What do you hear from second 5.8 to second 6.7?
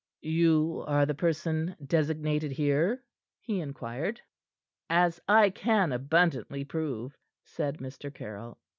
abundantly